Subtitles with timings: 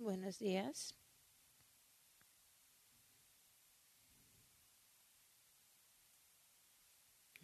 [0.00, 0.94] Buenos días.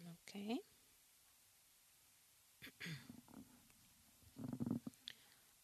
[0.01, 0.59] Ok.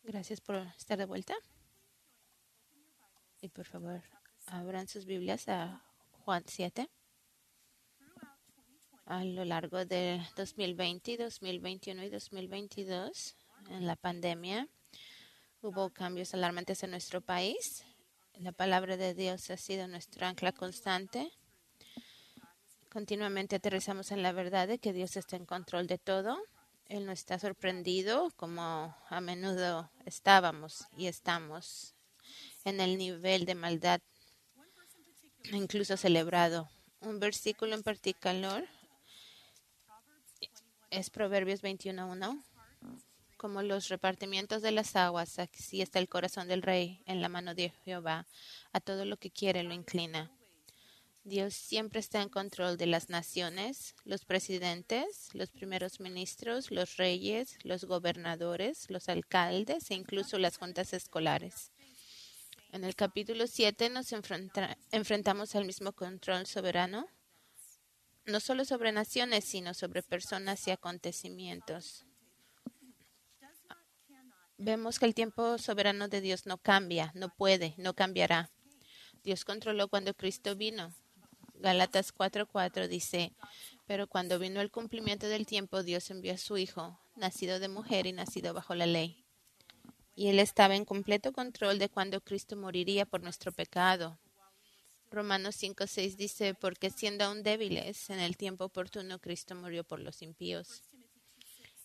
[0.03, 1.33] Gracias por estar de vuelta.
[3.41, 4.03] Y por favor,
[4.45, 5.83] abran sus Biblias a
[6.23, 6.87] Juan 7.
[9.05, 13.35] A lo largo de 2020, 2021 y 2022,
[13.69, 14.69] en la pandemia,
[15.63, 17.85] hubo cambios alarmantes en nuestro país.
[18.35, 21.31] La palabra de Dios ha sido nuestra ancla constante.
[22.91, 26.37] Continuamente aterrizamos en la verdad de que Dios está en control de todo.
[26.89, 31.95] Él no está sorprendido como a menudo estábamos y estamos
[32.65, 34.01] en el nivel de maldad
[35.53, 36.69] incluso celebrado.
[36.99, 38.67] Un versículo en particular
[40.89, 42.52] es Proverbios 21.1.
[43.43, 47.53] Como los repartimientos de las aguas, así está el corazón del rey en la mano
[47.53, 48.25] de Jehová.
[48.71, 50.31] A todo lo que quiere lo inclina.
[51.25, 57.57] Dios siempre está en control de las naciones, los presidentes, los primeros ministros, los reyes,
[57.63, 61.73] los gobernadores, los alcaldes e incluso las juntas escolares.
[62.71, 67.07] En el capítulo 7 nos enfrentamos al mismo control soberano,
[68.25, 72.05] no solo sobre naciones, sino sobre personas y acontecimientos.
[74.63, 78.49] Vemos que el tiempo soberano de Dios no cambia, no puede, no cambiará.
[79.21, 80.93] Dios controló cuando Cristo vino.
[81.55, 83.33] Galatas 4:4 dice,
[83.85, 88.05] pero cuando vino el cumplimiento del tiempo, Dios envió a su Hijo, nacido de mujer
[88.05, 89.23] y nacido bajo la ley
[90.15, 94.17] y Él estaba en completo control de cuando Cristo moriría por nuestro pecado.
[95.11, 100.21] Romanos 5:6 dice, porque siendo aún débiles, en el tiempo oportuno Cristo murió por los
[100.21, 100.83] impíos.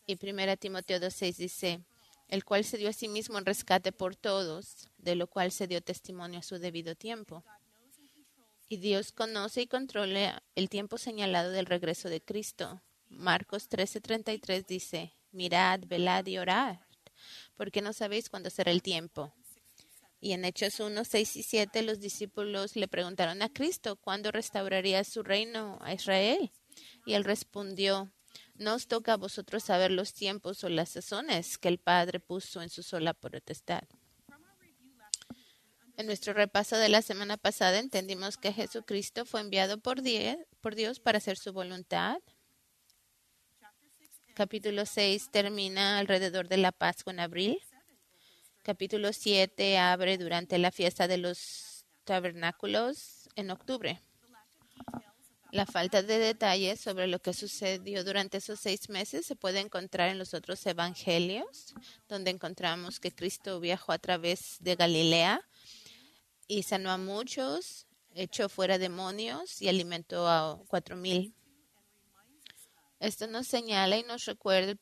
[0.07, 1.81] Y 1 Timoteo 2:6 dice,
[2.29, 5.67] el cual se dio a sí mismo en rescate por todos, de lo cual se
[5.67, 7.45] dio testimonio a su debido tiempo.
[8.69, 12.83] Y Dios conoce y controla el tiempo señalado del regreso de Cristo.
[13.09, 16.79] Marcos 13:33 dice, mirad, velad y orad
[17.57, 19.33] porque no sabéis cuándo será el tiempo.
[20.21, 25.05] Y en Hechos 1, 6 y 7 los discípulos le preguntaron a Cristo cuándo restauraría
[25.05, 26.51] su reino a Israel.
[27.07, 28.11] Y él respondió,
[28.55, 32.63] no os toca a vosotros saber los tiempos o las sazones que el Padre puso
[32.63, 33.83] en su sola potestad.
[35.97, 41.19] En nuestro repaso de la semana pasada entendimos que Jesucristo fue enviado por, Dios para
[41.19, 42.19] hacer su voluntad,
[44.39, 47.59] Capítulo 6 termina alrededor de la Pascua en abril.
[48.63, 54.01] Capítulo 7 abre durante la fiesta de los tabernáculos en octubre.
[55.51, 60.11] La falta de detalles sobre lo que sucedió durante esos seis meses se puede encontrar
[60.11, 61.75] en los otros evangelios,
[62.09, 65.41] donde encontramos que Cristo viajó a través de Galilea
[66.47, 71.35] y sanó a muchos, echó fuera demonios y alimentó a cuatro mil
[73.01, 74.75] esto nos señala y nos recuerda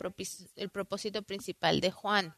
[0.57, 2.35] el, propósito principal de Juan.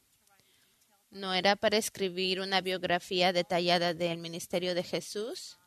[1.11, 5.58] No era para escribir una biografía detallada del ministerio de Jesús,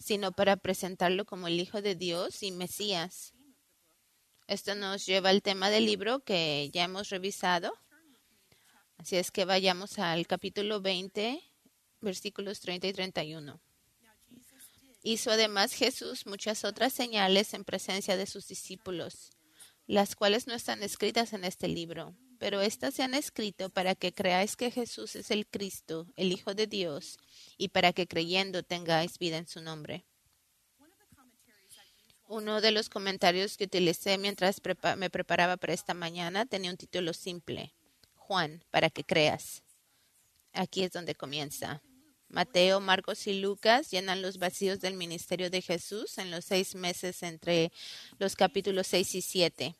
[0.00, 3.34] sino para presentarlo como el Hijo de Dios y Mesías.
[4.48, 7.72] Esto nos lleva al tema del libro que ya hemos revisado.
[8.96, 11.40] Así es que vayamos al capítulo 20,
[12.00, 13.60] versículos 30 y 31.
[15.02, 19.30] Hizo además Jesús muchas otras señales en presencia de sus discípulos,
[19.86, 24.14] las cuales no están escritas en este libro, pero éstas se han escrito para que
[24.14, 27.18] creáis que Jesús es el Cristo, el Hijo de Dios,
[27.58, 30.06] y para que creyendo tengáis vida en su nombre.
[32.26, 34.56] Uno de los comentarios que utilicé mientras
[34.96, 37.74] me preparaba para esta mañana tenía un título simple,
[38.14, 39.62] Juan, para que creas.
[40.54, 41.82] Aquí es donde comienza.
[42.28, 47.22] Mateo, Marcos y Lucas llenan los vacíos del ministerio de Jesús en los seis meses
[47.22, 47.70] entre
[48.18, 49.76] los capítulos 6 y 7.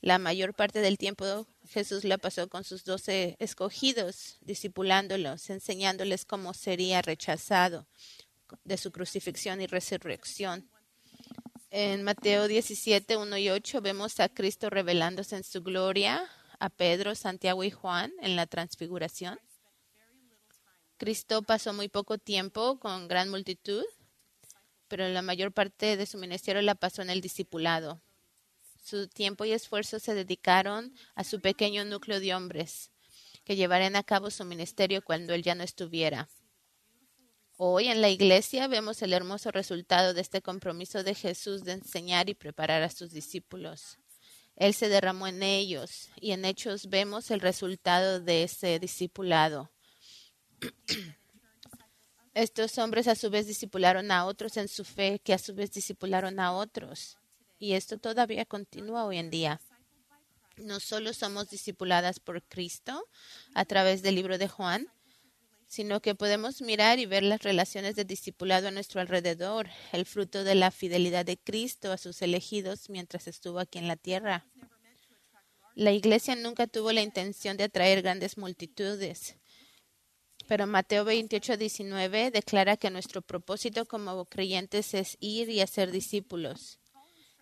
[0.00, 6.52] La mayor parte del tiempo Jesús la pasó con sus doce escogidos, discipulándolos, enseñándoles cómo
[6.52, 7.86] sería rechazado
[8.64, 10.68] de su crucifixión y resurrección.
[11.70, 16.28] En Mateo 17, 1 y 8 vemos a Cristo revelándose en su gloria
[16.58, 19.38] a Pedro, Santiago y Juan en la transfiguración.
[20.96, 23.84] Cristo pasó muy poco tiempo con gran multitud,
[24.88, 28.02] pero la mayor parte de su ministerio la pasó en el discipulado.
[28.80, 32.90] Su tiempo y esfuerzo se dedicaron a su pequeño núcleo de hombres
[33.44, 36.28] que llevarían a cabo su ministerio cuando él ya no estuviera.
[37.56, 42.30] Hoy en la iglesia vemos el hermoso resultado de este compromiso de Jesús de enseñar
[42.30, 43.98] y preparar a sus discípulos.
[44.56, 49.70] Él se derramó en ellos y en hechos vemos el resultado de ese discipulado
[52.34, 55.72] Estos hombres a su vez discipularon a otros en su fe, que a su vez
[55.72, 57.19] discipularon a otros.
[57.60, 59.60] Y esto todavía continúa hoy en día.
[60.56, 63.06] No solo somos discipuladas por Cristo
[63.54, 64.88] a través del libro de Juan,
[65.68, 70.42] sino que podemos mirar y ver las relaciones de discipulado a nuestro alrededor, el fruto
[70.42, 74.46] de la fidelidad de Cristo a sus elegidos mientras estuvo aquí en la tierra.
[75.74, 79.36] La iglesia nunca tuvo la intención de atraer grandes multitudes,
[80.48, 86.79] pero Mateo 28, 19 declara que nuestro propósito como creyentes es ir y hacer discípulos.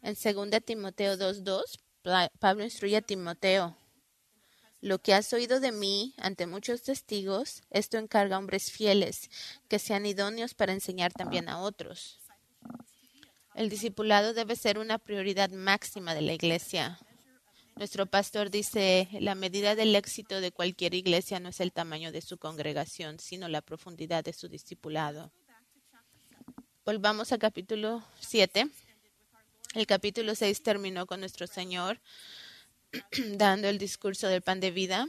[0.02, 3.76] En 2 Timoteo 2.2, Pablo instruye a Timoteo,
[4.80, 9.28] lo que has oído de mí ante muchos testigos, esto encarga a hombres fieles,
[9.66, 12.20] que sean idóneos para enseñar también a otros.
[13.56, 17.00] El discipulado debe ser una prioridad máxima de la iglesia.
[17.74, 22.20] Nuestro pastor dice, la medida del éxito de cualquier iglesia no es el tamaño de
[22.20, 25.32] su congregación, sino la profundidad de su discipulado.
[26.84, 28.70] Volvamos al capítulo 7.
[29.74, 32.00] El capítulo 6 terminó con nuestro Señor
[33.36, 35.06] dando el discurso del pan de vida.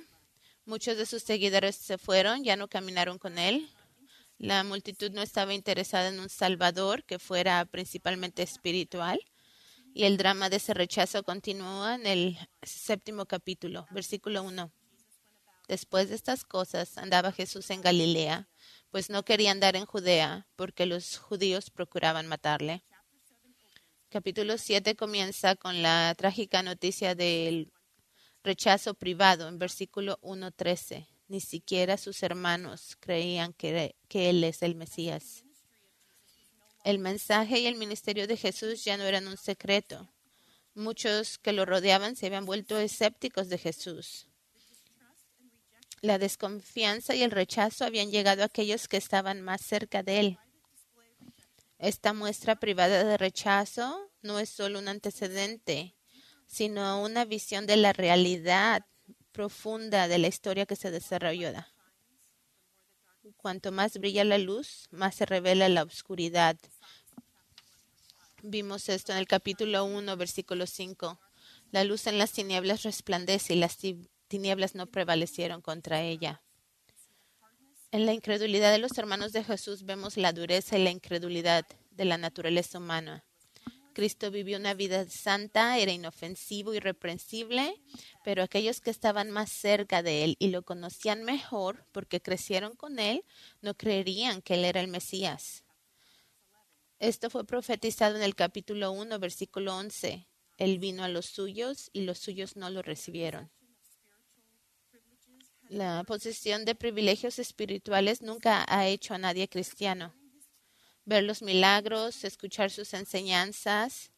[0.66, 3.70] Muchos de sus seguidores se fueron, ya no caminaron con él.
[4.38, 9.22] La multitud no estaba interesada en un Salvador que fuera principalmente espiritual
[9.94, 14.72] y el drama de ese rechazo continúa en el séptimo capítulo, versículo 1.
[15.70, 18.50] Después de estas cosas andaba Jesús en Galilea,
[18.92, 22.84] pues no quería andar en Judea, porque los judíos procuraban matarle.
[24.12, 27.72] Capítulo 7 comienza con la trágica noticia del
[28.44, 31.06] rechazo privado en versículo 1.13.
[31.28, 35.44] Ni siquiera sus hermanos creían que, que Él es el Mesías.
[36.84, 40.10] El mensaje y el ministerio de Jesús ya no eran un secreto.
[40.74, 44.28] Muchos que lo rodeaban se habían vuelto escépticos de Jesús.
[46.02, 50.40] La desconfianza y el rechazo habían llegado a aquellos que estaban más cerca de él.
[51.80, 55.96] Esta muestra privada de rechazo no es solo un antecedente,
[56.46, 58.86] sino una visión de la realidad
[59.32, 61.54] profunda de la historia que se desarrolló.
[63.38, 66.58] Cuanto más brilla la luz, más se revela la oscuridad.
[68.44, 71.18] Vimos esto en el capítulo 1, versículo 5.
[71.72, 73.78] La luz en las tinieblas resplandece y las
[74.28, 76.42] tinieblas no prevalecieron contra ella.
[77.92, 82.06] En la incredulidad de los hermanos de Jesús vemos la dureza y la incredulidad de
[82.06, 83.26] la naturaleza humana.
[83.94, 87.82] Cristo vivió una vida santa, era inofensivo, irreprensible,
[88.24, 93.00] pero aquellos que estaban más cerca de él y lo conocían mejor porque crecieron con
[93.00, 93.26] él,
[93.62, 95.64] no creerían que él era el Mesías.
[97.00, 100.28] Esto fue profetizado en el capítulo 1, versículo 11.
[100.58, 103.50] Él vino a los suyos y los suyos no lo recibieron.
[105.70, 110.16] La posesión de privilegios espirituales nunca ha hecho a nadie cristiano.
[111.06, 114.10] Ver los milagros, escuchar sus enseñanzas,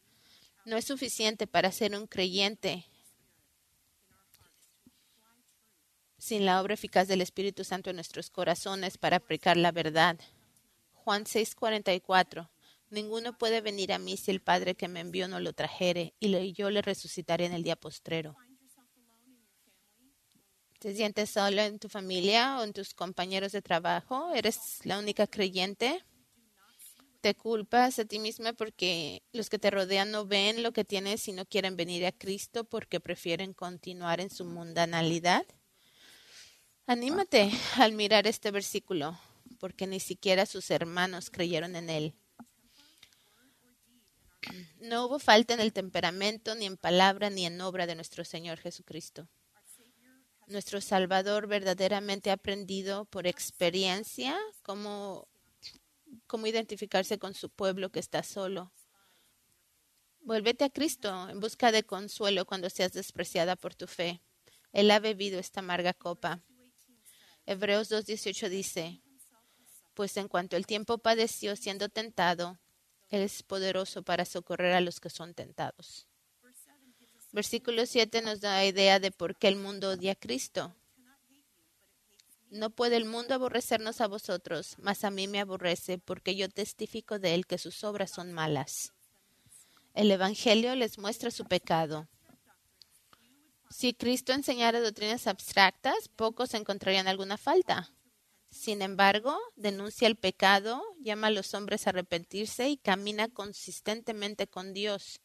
[0.64, 2.86] no es suficiente para ser un creyente
[6.16, 10.18] sin la obra eficaz del Espíritu Santo en nuestros corazones para aplicar la verdad.
[10.94, 12.48] Juan 6:44
[12.88, 16.52] Ninguno puede venir a mí si el Padre que me envió no lo trajere, y
[16.52, 18.36] yo le resucitaré en el día postrero.
[20.82, 24.32] ¿Te sientes solo en tu familia o en tus compañeros de trabajo?
[24.34, 26.04] ¿Eres la única creyente?
[27.20, 31.28] ¿Te culpas a ti misma porque los que te rodean no ven lo que tienes
[31.28, 35.46] y no quieren venir a Cristo porque prefieren continuar en su mundanalidad?
[36.86, 39.16] Anímate al mirar este versículo,
[39.60, 42.14] porque ni siquiera sus hermanos creyeron en él.
[44.80, 48.58] No hubo falta en el temperamento, ni en palabra, ni en obra de nuestro Señor
[48.58, 49.28] Jesucristo.
[50.46, 55.28] Nuestro Salvador verdaderamente ha aprendido por experiencia cómo,
[56.26, 58.72] cómo identificarse con su pueblo que está solo.
[60.20, 64.22] Vuélvete a Cristo en busca de consuelo cuando seas despreciada por tu fe.
[64.72, 66.40] Él ha bebido esta amarga copa.
[67.44, 69.02] Hebreos 2.18 dice,
[69.94, 72.58] pues en cuanto el tiempo padeció siendo tentado,
[73.08, 76.08] él es poderoso para socorrer a los que son tentados.
[77.32, 80.74] Versículo 7 nos da idea de por qué el mundo odia a Cristo.
[82.50, 87.18] No puede el mundo aborrecernos a vosotros, mas a mí me aborrece, porque yo testifico
[87.18, 88.92] de él que sus obras son malas.
[89.94, 92.06] El Evangelio les muestra su pecado.
[93.70, 97.90] Si Cristo enseñara doctrinas abstractas, pocos encontrarían alguna falta.
[98.50, 104.74] Sin embargo, denuncia el pecado, llama a los hombres a arrepentirse y camina consistentemente con
[104.74, 105.22] Dios.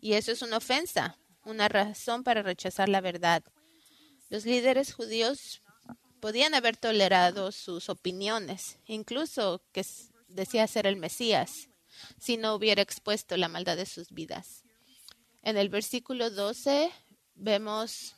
[0.00, 3.42] Y eso es una ofensa, una razón para rechazar la verdad.
[4.30, 5.62] Los líderes judíos
[6.20, 9.84] podían haber tolerado sus opiniones, incluso que
[10.28, 11.68] decía ser el Mesías,
[12.18, 14.64] si no hubiera expuesto la maldad de sus vidas.
[15.42, 16.90] En el versículo 12
[17.34, 18.14] vemos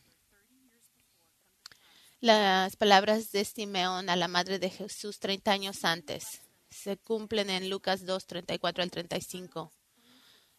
[2.21, 6.41] las palabras de Simeón a la madre de Jesús 30 años antes.
[6.71, 9.73] Se cumplen en Lucas 2, 34 al 35.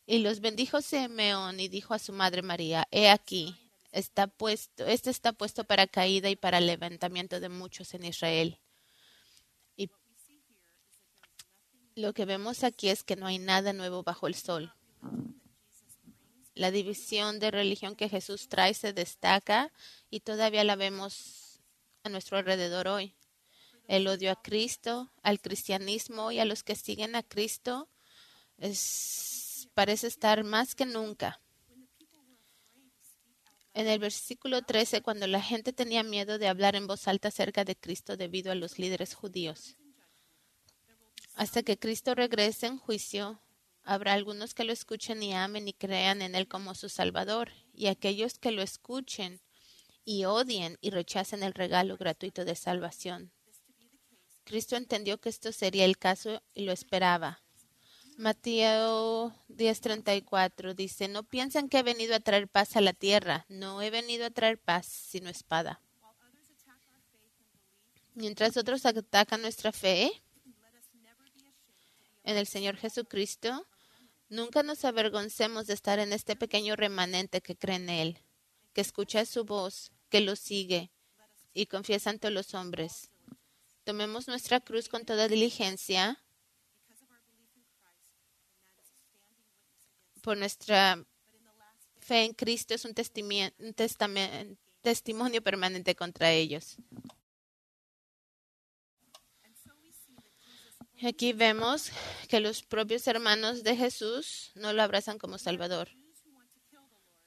[0.10, 3.58] Y los bendijo Simeón y dijo a su madre María, He aquí,
[3.92, 8.58] está puesto, este está puesto para caída y para levantamiento de muchos en Israel.
[9.76, 9.92] Y
[11.96, 14.74] lo que vemos aquí es que no hay nada nuevo bajo el sol.
[16.56, 19.74] La división de religión que Jesús trae se destaca
[20.10, 21.60] y todavía la vemos
[22.04, 23.14] a nuestro alrededor hoy.
[23.90, 27.90] El odio a Cristo, al cristianismo y a los que siguen a Cristo
[28.58, 29.37] es,
[29.78, 31.40] parece estar más que nunca.
[33.76, 37.64] En el versículo 13, cuando la gente tenía miedo de hablar en voz alta acerca
[37.64, 39.78] de Cristo debido a los líderes judíos.
[41.36, 43.40] Hasta que Cristo regrese en juicio,
[43.84, 47.86] habrá algunos que lo escuchen y amen y crean en Él como su Salvador, y
[47.86, 49.42] aquellos que lo escuchen
[50.04, 53.32] y odien y rechacen el regalo gratuito de salvación.
[54.44, 57.44] Cristo entendió que esto sería el caso y lo esperaba.
[58.18, 63.84] Mateo 10:34 dice, no piensen que he venido a traer paz a la tierra, no
[63.84, 65.82] he venido a traer paz, sino espada.
[68.16, 70.12] Mientras otros atacan nuestra fe
[72.24, 73.68] en el Señor Jesucristo,
[74.30, 78.20] nunca nos avergoncemos de estar en este pequeño remanente que cree en Él,
[78.74, 80.90] que escucha su voz, que lo sigue
[81.54, 83.12] y confiesa ante los hombres.
[83.84, 86.20] Tomemos nuestra cruz con toda diligencia
[90.28, 91.02] por nuestra
[92.00, 93.52] fe en Cristo es un, testimonio
[95.42, 96.76] permanente contra ellos.
[101.02, 101.94] Aquí vemos
[102.28, 105.92] que los propios hermanos de Jesús no lo abrazan como Salvador.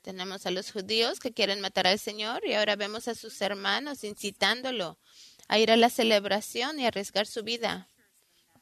[0.02, 4.04] Tenemos a los judíos que quieren matar al Señor y ahora vemos a sus hermanos
[4.04, 4.98] incitándolo
[5.48, 7.88] a ir a la celebración y arriesgar su vida.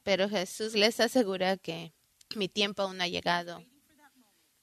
[0.04, 1.92] Pero Jesús les asegura que
[2.37, 3.64] mi tiempo aún ha llegado.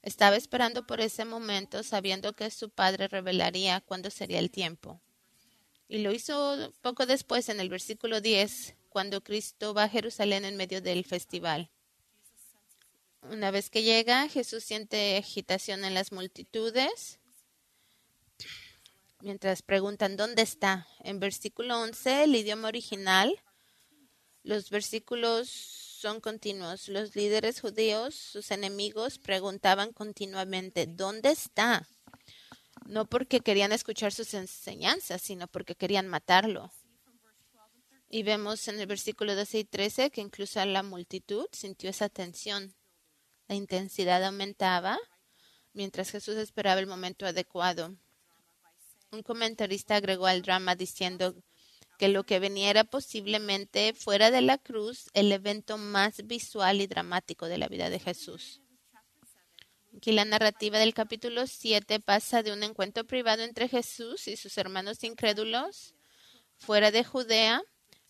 [0.06, 5.00] Estaba esperando por ese momento, sabiendo que su padre revelaría cuándo sería el tiempo.
[5.88, 10.56] Y lo hizo poco después, en el versículo 10, cuando Cristo va a Jerusalén en
[10.56, 11.72] medio del festival.
[13.22, 17.18] Una vez que llega, Jesús siente agitación en las multitudes.
[19.22, 20.86] Mientras preguntan, ¿dónde está?
[21.00, 23.42] En versículo 11, el idioma original,
[24.44, 26.88] los versículos son continuos.
[26.88, 31.86] Los líderes judíos, sus enemigos, preguntaban continuamente, ¿dónde está?
[32.86, 36.70] No porque querían escuchar sus enseñanzas, sino porque querían matarlo.
[38.08, 42.74] Y vemos en el versículo 12 y 13 que incluso la multitud sintió esa tensión.
[43.48, 44.98] La intensidad aumentaba
[45.72, 47.96] mientras Jesús esperaba el momento adecuado.
[49.10, 51.34] Un comentarista agregó al drama diciendo
[51.98, 57.46] que lo que veniera posiblemente fuera de la cruz el evento más visual y dramático
[57.46, 58.60] de la vida de Jesús.
[59.96, 64.58] Aquí la narrativa del capítulo 7 pasa de un encuentro privado entre Jesús y sus
[64.58, 65.94] hermanos incrédulos
[66.58, 67.62] fuera de Judea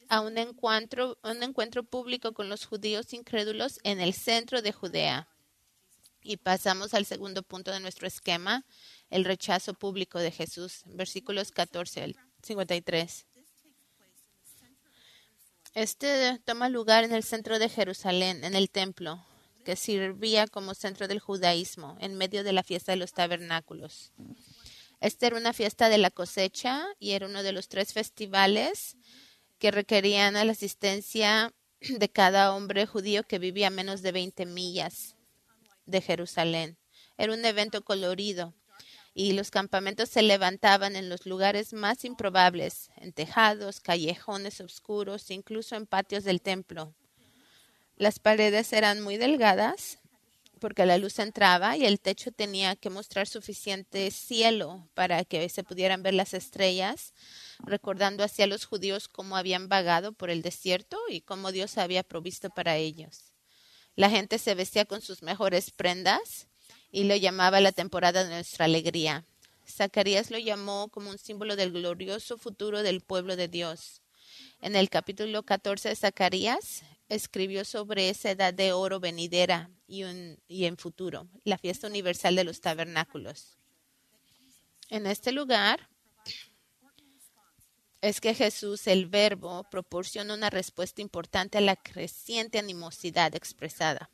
[0.09, 5.28] a un encuentro, un encuentro público con los judíos incrédulos en el centro de Judea.
[6.23, 8.64] Y pasamos al segundo punto de nuestro esquema,
[9.11, 13.26] el rechazo público de Jesús, versículos 14 al 53.
[15.76, 19.23] Este toma lugar en el centro de Jerusalén, en el templo,
[19.62, 24.11] que servía como centro del judaísmo, en medio de la fiesta de los tabernáculos.
[25.02, 28.97] Esta era una fiesta de la cosecha y era uno de los tres festivales
[29.59, 35.14] que requerían la asistencia de cada hombre judío que vivía a menos de 20 millas
[35.85, 36.78] de Jerusalén.
[37.18, 38.54] Era un evento colorido
[39.18, 45.75] y los campamentos se levantaban en los lugares más improbables, en tejados, callejones oscuros, incluso
[45.75, 46.92] en patios del templo.
[47.96, 50.00] Las paredes eran muy delgadas
[50.61, 55.64] porque la luz entraba y el techo tenía que mostrar suficiente cielo para que se
[55.64, 57.14] pudieran ver las estrellas,
[57.61, 62.02] recordando así a los judíos cómo habían vagado por el desierto y cómo Dios había
[62.02, 63.32] provisto para ellos.
[63.94, 66.49] La gente se vestía con sus mejores prendas
[66.97, 69.26] y lo llamaba la temporada de nuestra alegría.
[69.69, 74.00] Zacarías lo llamó como un símbolo del glorioso futuro del pueblo de Dios.
[74.62, 80.05] En el capítulo 14 de Zacarías escribió sobre esa edad de oro venidera y,
[80.49, 83.59] y en futuro, la fiesta universal de los tabernáculos.
[84.88, 85.91] En este lugar,
[88.00, 94.09] es que Jesús, el verbo, proporciona una respuesta importante a la creciente animosidad expresada.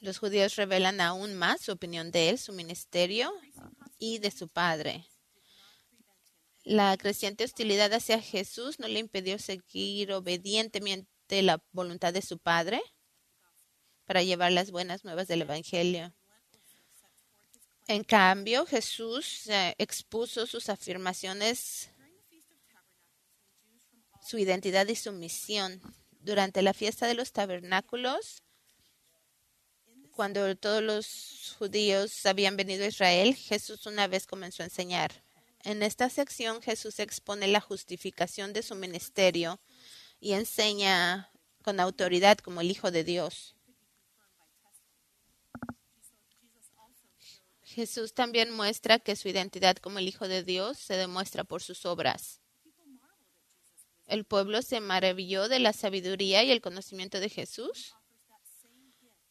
[0.00, 3.32] Los judíos revelan aún más su opinión de él, su ministerio
[3.98, 5.06] y de su padre.
[6.62, 12.80] La creciente hostilidad hacia Jesús no le impidió seguir obedientemente la voluntad de su padre
[14.04, 16.14] para llevar las buenas nuevas del Evangelio.
[17.88, 21.90] En cambio, Jesús eh, expuso sus afirmaciones,
[24.22, 25.80] su identidad y su misión.
[26.20, 28.42] Durante la fiesta de los tabernáculos,
[30.18, 35.22] cuando todos los judíos habían venido a Israel, Jesús una vez comenzó a enseñar.
[35.62, 39.60] En esta sección Jesús expone la justificación de su ministerio
[40.18, 41.30] y enseña
[41.62, 43.54] con autoridad como el Hijo de Dios.
[47.62, 51.86] Jesús también muestra que su identidad como el Hijo de Dios se demuestra por sus
[51.86, 52.40] obras.
[54.08, 57.94] El pueblo se maravilló de la sabiduría y el conocimiento de Jesús.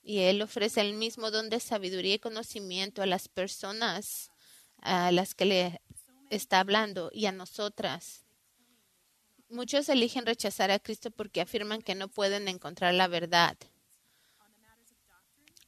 [0.07, 4.31] Y Él ofrece el mismo don de sabiduría y conocimiento a las personas
[4.79, 5.81] a las que le
[6.29, 8.23] está hablando y a nosotras.
[9.49, 13.57] Muchos eligen rechazar a Cristo porque afirman que no pueden encontrar la verdad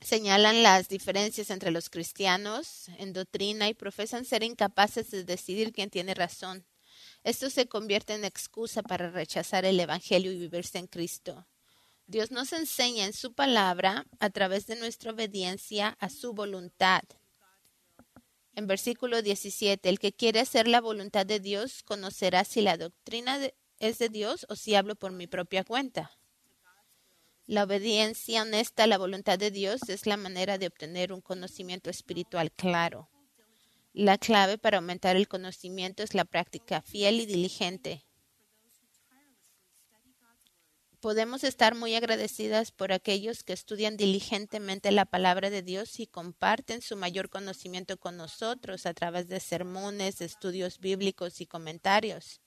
[0.01, 5.89] señalan las diferencias entre los cristianos en doctrina y profesan ser incapaces de decidir quién
[5.89, 6.65] tiene razón.
[7.23, 11.45] Esto se convierte en excusa para rechazar el Evangelio y vivirse en Cristo.
[12.09, 17.03] Dios nos enseña en su palabra a través de nuestra obediencia a su voluntad.
[18.55, 23.37] En versículo 17, el que quiere hacer la voluntad de Dios conocerá si la doctrina
[23.77, 26.09] es de Dios o si hablo por mi propia cuenta.
[27.45, 31.91] La obediencia honesta a la voluntad de Dios es la manera de obtener un conocimiento
[31.91, 33.07] espiritual claro.
[33.93, 38.08] La clave para aumentar el conocimiento es la práctica fiel y diligente.
[40.99, 46.81] Podemos estar muy agradecidas por aquellos que estudian diligentemente la palabra de Dios y comparten
[46.81, 52.41] su mayor conocimiento con nosotros a través de sermones, estudios bíblicos y comentarios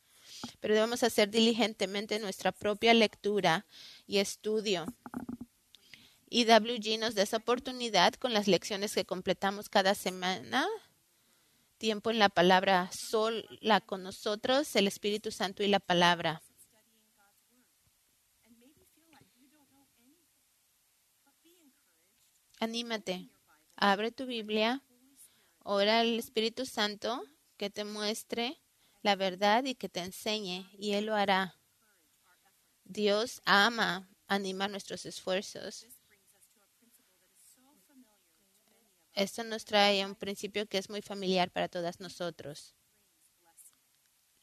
[0.60, 3.66] pero debemos hacer diligentemente nuestra propia lectura
[4.06, 4.86] y estudio.
[6.28, 10.66] Y WG nos da esa oportunidad con las lecciones que completamos cada semana.
[11.76, 16.42] Tiempo en la palabra sola con nosotros, el Espíritu Santo y la palabra.
[22.62, 23.28] Anímate,
[23.74, 24.84] abre tu Biblia,
[25.64, 27.20] ora al Espíritu Santo
[27.56, 28.56] que te muestre
[29.02, 31.58] la verdad y que te enseñe, y Él lo hará.
[32.84, 35.88] Dios ama animar nuestros esfuerzos.
[39.14, 42.76] Esto nos trae un principio que es muy familiar para todas nosotros.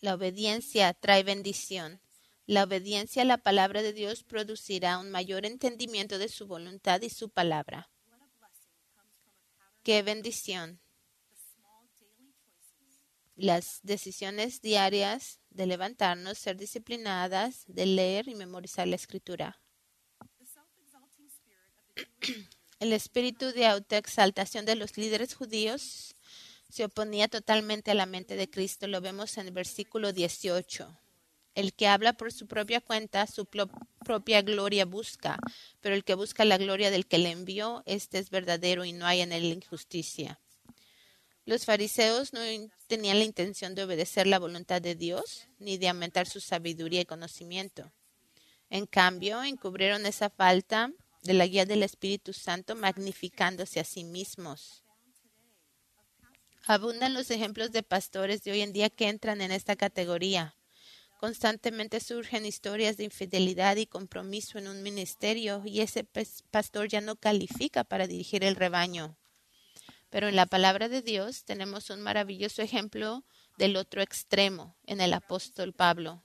[0.01, 2.01] La obediencia trae bendición.
[2.45, 7.09] La obediencia a la palabra de Dios producirá un mayor entendimiento de su voluntad y
[7.09, 7.89] su palabra.
[9.83, 10.79] Qué bendición
[13.39, 19.61] las decisiones diarias de levantarnos, ser disciplinadas, de leer y memorizar la escritura.
[22.79, 26.15] El espíritu de autoexaltación de los líderes judíos
[26.69, 28.87] se oponía totalmente a la mente de Cristo.
[28.87, 30.97] Lo vemos en el versículo 18.
[31.55, 35.37] El que habla por su propia cuenta, su propia gloria busca,
[35.81, 39.05] pero el que busca la gloria del que le envió, este es verdadero y no
[39.05, 40.39] hay en él injusticia.
[41.45, 42.41] Los fariseos no
[42.87, 47.05] tenían la intención de obedecer la voluntad de Dios ni de aumentar su sabiduría y
[47.05, 47.91] conocimiento.
[48.69, 50.91] En cambio, encubrieron esa falta
[51.23, 54.83] de la guía del Espíritu Santo magnificándose a sí mismos.
[56.65, 60.55] Abundan los ejemplos de pastores de hoy en día que entran en esta categoría.
[61.19, 66.05] Constantemente surgen historias de infidelidad y compromiso en un ministerio y ese
[66.49, 69.17] pastor ya no califica para dirigir el rebaño.
[70.09, 73.25] Pero en la palabra de Dios tenemos un maravilloso ejemplo
[73.57, 76.23] del otro extremo en el apóstol Pablo.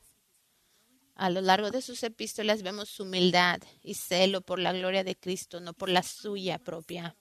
[1.17, 5.17] A lo largo de sus epístolas vemos su humildad y celo por la gloria de
[5.17, 7.17] Cristo, no por la suya propia.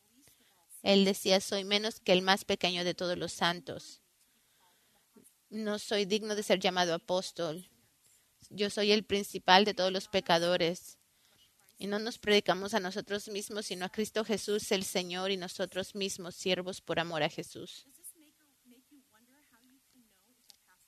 [0.84, 4.03] Él decía, soy menos que el más pequeño de todos los santos.
[5.54, 7.70] No soy digno de ser llamado apóstol.
[8.50, 10.98] Yo soy el principal de todos los pecadores.
[11.78, 15.94] Y no nos predicamos a nosotros mismos, sino a Cristo Jesús, el Señor, y nosotros
[15.94, 17.86] mismos, siervos por amor a Jesús.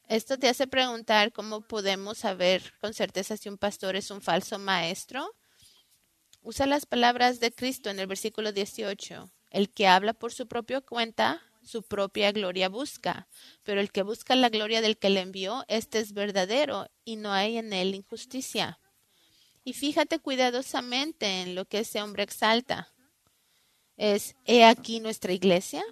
[0.09, 4.57] Esto te hace preguntar cómo podemos saber con certeza si un pastor es un falso
[4.57, 5.31] maestro.
[6.41, 9.29] Usa las palabras de Cristo en el versículo 18.
[9.51, 13.27] El que habla por su propia cuenta su propia gloria busca,
[13.63, 17.31] pero el que busca la gloria del que le envió, este es verdadero y no
[17.33, 18.79] hay en él injusticia.
[19.63, 22.93] Y fíjate cuidadosamente en lo que ese hombre exalta.
[23.97, 25.83] Es, he aquí nuestra iglesia,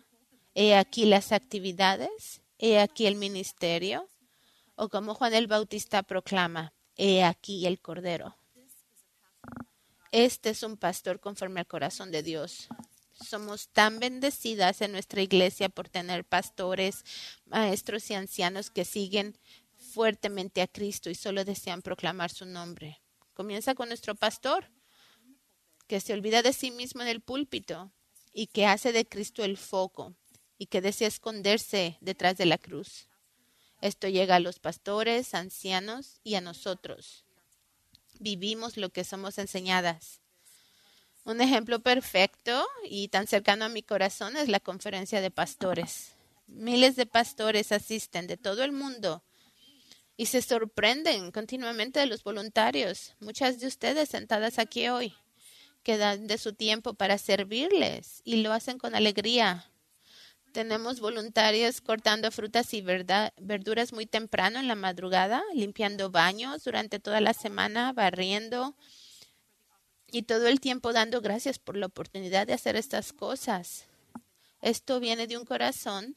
[0.53, 4.07] he aquí las actividades, he aquí el ministerio,
[4.75, 8.37] o como Juan el Bautista proclama, he aquí el Cordero.
[10.11, 12.67] Este es un pastor conforme al corazón de Dios.
[13.13, 17.03] Somos tan bendecidas en nuestra iglesia por tener pastores,
[17.45, 19.37] maestros y ancianos que siguen
[19.77, 23.01] fuertemente a Cristo y solo desean proclamar su nombre.
[23.33, 24.71] Comienza con nuestro pastor,
[25.87, 27.91] que se olvida de sí mismo en el púlpito
[28.31, 30.15] y que hace de Cristo el foco
[30.57, 33.09] y que desea esconderse detrás de la cruz.
[33.81, 37.25] Esto llega a los pastores, ancianos y a nosotros.
[38.19, 40.22] Vivimos lo que somos enseñadas.
[41.25, 46.15] Un ejemplo perfecto y tan cercano a mi corazón es la conferencia de pastores.
[46.47, 49.23] Miles de pastores asisten de todo el mundo
[50.17, 53.15] y se sorprenden continuamente de los voluntarios.
[53.21, 55.13] Muchas de ustedes sentadas aquí hoy
[55.81, 59.65] que dan de su tiempo para servirles y lo hacen con alegría.
[60.51, 67.21] Tenemos voluntarios cortando frutas y verduras muy temprano en la madrugada, limpiando baños durante toda
[67.21, 68.75] la semana, barriendo,
[70.13, 73.85] y todo el tiempo dando gracias por la oportunidad de hacer estas cosas.
[74.61, 76.15] Esto viene de un corazón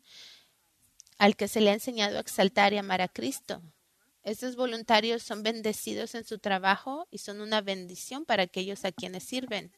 [1.16, 3.62] al que se le ha enseñado a exaltar y amar a Cristo.
[4.22, 9.24] Estos voluntarios son bendecidos en su trabajo y son una bendición para aquellos a quienes
[9.24, 9.72] sirven.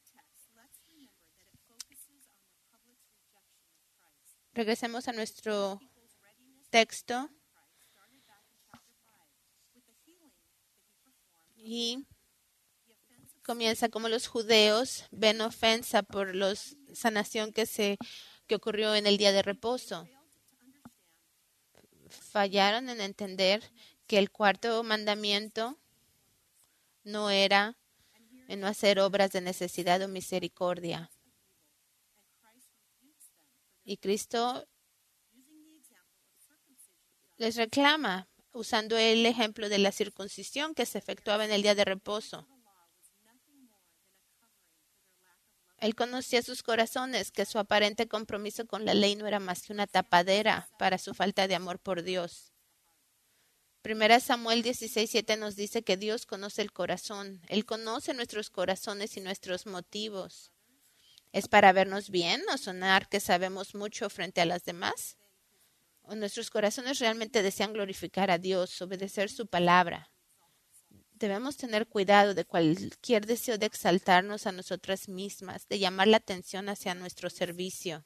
[4.52, 5.80] Regresemos a nuestro
[6.70, 7.30] texto.
[11.54, 12.04] Y
[13.48, 16.54] comienza como los judíos ven ofensa por la
[16.92, 17.96] sanación que se
[18.46, 20.06] que ocurrió en el día de reposo.
[22.10, 23.62] Fallaron en entender
[24.06, 25.78] que el cuarto mandamiento
[27.04, 27.78] no era
[28.48, 31.10] en no hacer obras de necesidad o misericordia.
[33.82, 34.68] Y Cristo
[37.38, 41.86] les reclama usando el ejemplo de la circuncisión que se efectuaba en el día de
[41.86, 42.46] reposo.
[45.78, 49.72] Él conocía sus corazones, que su aparente compromiso con la ley no era más que
[49.72, 52.52] una tapadera para su falta de amor por Dios.
[53.82, 57.40] Primera Samuel 16:7 nos dice que Dios conoce el corazón.
[57.48, 60.52] Él conoce nuestros corazones y nuestros motivos.
[61.32, 65.16] ¿Es para vernos bien o sonar que sabemos mucho frente a las demás?
[66.02, 70.10] ¿O nuestros corazones realmente desean glorificar a Dios, obedecer su palabra?
[71.18, 76.68] Debemos tener cuidado de cualquier deseo de exaltarnos a nosotras mismas, de llamar la atención
[76.68, 78.04] hacia nuestro servicio.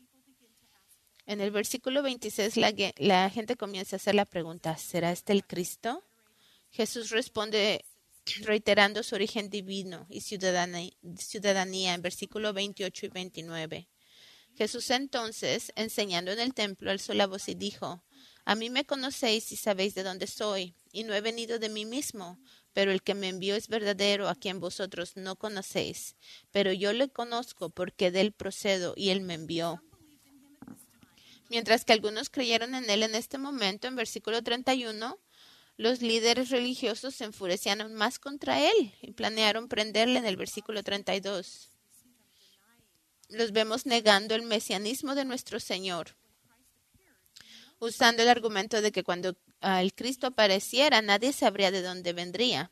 [1.27, 2.57] En el versículo 26
[2.99, 6.05] la, gente comienza a hacer la pregunta, ¿será este el Cristo?
[6.71, 7.85] Jesús responde
[8.41, 13.89] reiterando su origen divino y ciudadanía, ciudadanía en versículo 28 y 29.
[14.55, 18.05] Jesús entonces, enseñando en el templo, alzó la voz y dijo,
[18.45, 21.85] A mí me conocéis y sabéis de dónde soy, y no he venido de mí
[21.85, 22.39] mismo,
[22.73, 26.17] pero el que me envió es verdadero, a quien vosotros no conocéis,
[26.51, 29.83] pero yo le conozco porque de él procedo y él me envió.
[31.51, 35.19] Mientras que algunos creyeron en él en este momento, en versículo 31,
[35.77, 40.83] los líderes religiosos se enfurecían aún más contra él y planearon prenderle en el versículo
[40.83, 41.71] 32.
[43.29, 46.17] Los vemos negando el mesianismo de nuestro Señor,
[47.83, 52.71] usando el argumento de que cuando el Cristo apareciera, nadie sabría de dónde vendría.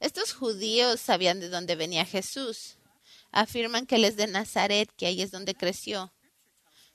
[0.00, 2.76] Estos judíos sabían de dónde venía Jesús.
[3.32, 6.12] Afirman que él es de Nazaret, que ahí es donde creció.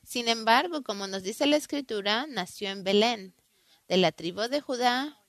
[0.04, 3.34] Sin embargo, como nos dice la Escritura, nació en Belén,
[3.88, 5.20] de la tribu de Judá,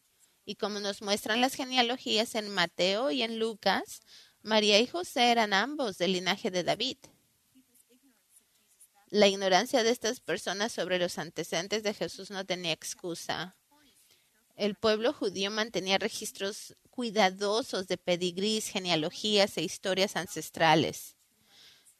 [0.44, 4.02] y como nos muestran las genealogías en Mateo y en Lucas,
[4.42, 6.98] María y José eran ambos del linaje de David.
[9.16, 13.56] La ignorancia de estas personas sobre los antecedentes de Jesús no tenía excusa.
[14.56, 21.16] El pueblo judío mantenía registros cuidadosos de pedigrís, genealogías e historias ancestrales.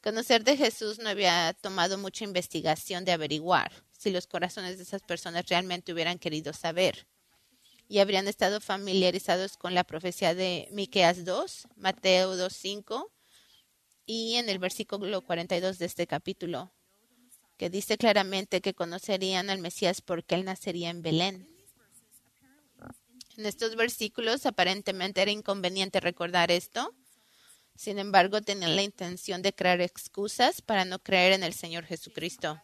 [0.03, 5.01] Conocer de Jesús no había tomado mucha investigación de averiguar si los corazones de esas
[5.01, 7.07] personas realmente hubieran querido saber
[7.89, 13.11] y habrían estado familiarizados con la profecía de Miqueas 2, Mateo 2:5
[14.05, 16.76] y en el versículo 42 de este capítulo,
[17.57, 21.49] que dice claramente que conocerían al Mesías porque él nacería en Belén.
[23.37, 26.95] En estos versículos aparentemente era inconveniente recordar esto.
[27.75, 32.61] Sin embargo, tenían la intención de crear excusas para no creer en el Señor Jesucristo.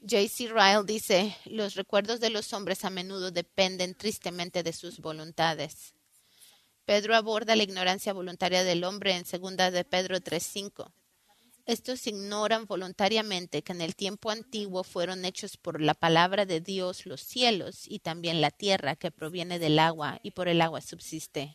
[0.00, 0.48] J.C.
[0.48, 5.94] Ryle dice, los recuerdos de los hombres a menudo dependen tristemente de sus voluntades.
[6.84, 10.92] Pedro aborda la ignorancia voluntaria del hombre en 2 de Pedro 3.5.
[11.68, 17.04] Estos ignoran voluntariamente que en el tiempo antiguo fueron hechos por la palabra de Dios
[17.04, 21.54] los cielos y también la tierra que proviene del agua y por el agua subsiste.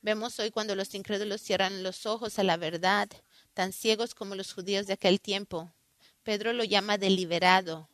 [0.00, 3.10] Vemos hoy cuando los incrédulos cierran los ojos a la verdad,
[3.52, 5.70] tan ciegos como los judíos de aquel tiempo.
[6.22, 7.90] Pedro lo llama deliberado,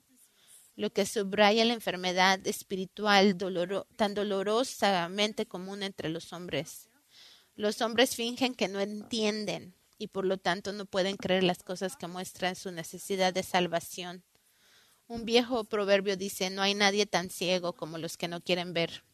[0.76, 3.36] lo que subraya la enfermedad espiritual
[3.96, 6.88] tan dolorosamente común entre los hombres.
[7.56, 11.96] Los hombres fingen que no entienden y por lo tanto no pueden creer las cosas
[11.96, 14.24] que muestran su necesidad de salvación.
[15.06, 19.04] Un viejo proverbio dice, no hay nadie tan ciego como los que no quieren ver.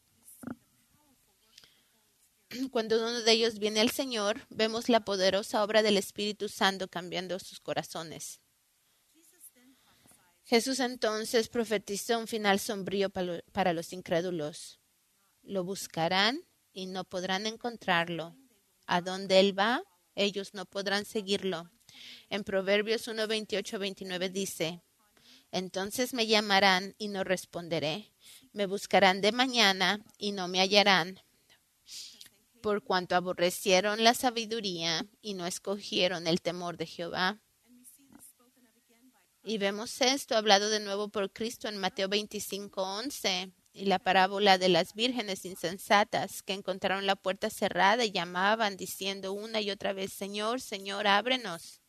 [2.70, 7.38] Cuando uno de ellos viene al Señor, vemos la poderosa obra del Espíritu Santo cambiando
[7.38, 8.40] sus corazones.
[10.46, 14.80] Jesús entonces profetizó un final sombrío para los incrédulos.
[15.42, 16.40] Lo buscarán
[16.72, 18.34] y no podrán encontrarlo.
[18.86, 19.82] A donde Él va,
[20.18, 21.70] ellos no podrán seguirlo.
[22.28, 24.82] En Proverbios 1, 28, 29 dice,
[25.52, 28.12] Entonces me llamarán y no responderé.
[28.52, 31.20] Me buscarán de mañana y no me hallarán.
[32.60, 37.40] Por cuanto aborrecieron la sabiduría y no escogieron el temor de Jehová.
[39.44, 44.58] Y vemos esto hablado de nuevo por Cristo en Mateo 25, 11 y la parábola
[44.58, 49.92] de las vírgenes insensatas que encontraron la puerta cerrada y llamaban diciendo una y otra
[49.92, 51.80] vez, Señor, Señor, ábrenos.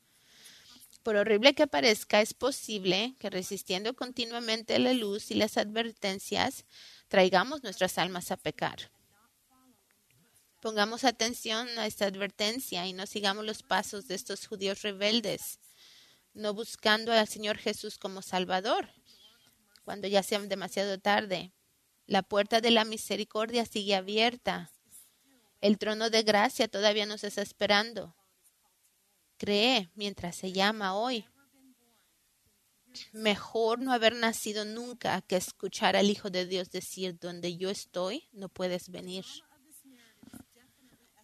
[1.03, 6.65] Por horrible que parezca, es posible que resistiendo continuamente la luz y las advertencias,
[7.07, 8.91] traigamos nuestras almas a pecar.
[10.61, 15.59] Pongamos atención a esta advertencia y no sigamos los pasos de estos judíos rebeldes
[16.33, 18.89] no buscando al Señor Jesús como Salvador,
[19.83, 21.51] cuando ya sea demasiado tarde.
[22.09, 24.71] La puerta de la misericordia sigue abierta.
[25.61, 28.15] El trono de gracia todavía nos está esperando.
[29.37, 31.27] Cree mientras se llama hoy.
[33.11, 38.27] Mejor no haber nacido nunca que escuchar al Hijo de Dios decir, donde yo estoy,
[38.31, 39.25] no puedes venir.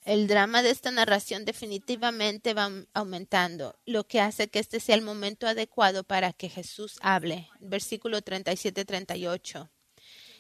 [0.04, 5.02] El drama de esta narración definitivamente va aumentando, lo que hace que este sea el
[5.02, 7.50] momento adecuado para que Jesús hable.
[7.60, 9.72] Versículo 37-38.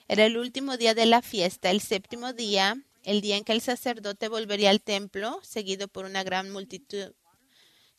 [0.07, 3.61] Era el último día de la fiesta, el séptimo día, el día en que el
[3.61, 7.13] sacerdote volvería al templo, seguido por una gran multitud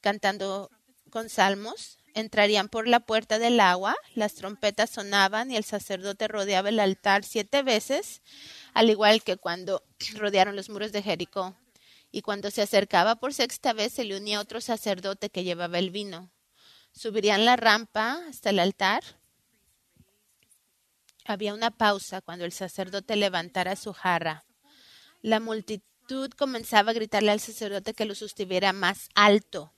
[0.00, 0.70] cantando
[1.10, 1.98] con salmos.
[2.14, 7.24] Entrarían por la puerta del agua, las trompetas sonaban y el sacerdote rodeaba el altar
[7.24, 8.22] siete veces
[8.72, 9.82] al igual que cuando
[10.16, 11.56] rodearon los muros de Jericó.
[12.12, 15.90] Y cuando se acercaba por sexta vez se le unía otro sacerdote que llevaba el
[15.90, 16.30] vino.
[16.92, 19.02] Subirían la rampa hasta el altar.
[21.26, 24.44] Había una pausa cuando el sacerdote levantara su jarra.
[25.22, 29.72] La multitud comenzaba a gritarle al sacerdote que lo sostuviera más alto.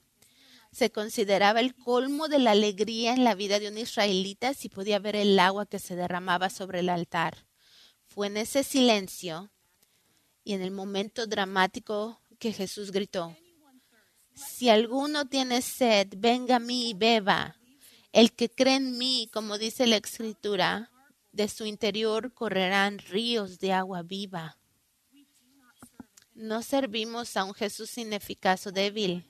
[0.72, 4.98] Se consideraba el colmo de la alegría en la vida de un israelita si podía
[4.98, 7.46] ver el agua que se derramaba sobre el altar.
[8.06, 9.50] Fue en ese silencio
[10.44, 13.34] y en el momento dramático que Jesús gritó,
[14.34, 17.56] si alguno tiene sed, venga a mí y beba.
[18.12, 20.90] El que cree en mí, como dice la escritura,
[21.32, 24.58] de su interior correrán ríos de agua viva.
[26.34, 29.24] No servimos a un Jesús ineficaz o débil.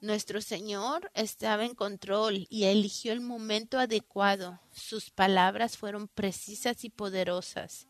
[0.00, 4.60] Nuestro Señor estaba en control y eligió el momento adecuado.
[4.72, 7.86] Sus palabras fueron precisas y poderosas.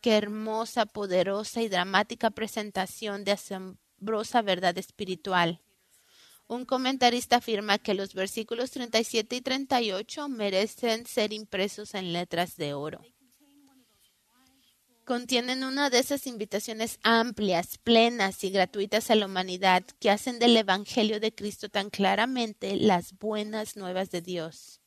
[0.00, 5.60] Qué hermosa, poderosa y dramática presentación de asombrosa verdad espiritual.
[6.48, 12.74] Un comentarista afirma que los versículos 37 y 38 merecen ser impresos en letras de
[12.74, 13.00] oro
[15.08, 20.54] contienen una de esas invitaciones amplias, plenas y gratuitas a la humanidad que hacen del
[20.54, 24.82] Evangelio de Cristo tan claramente las buenas nuevas de Dios.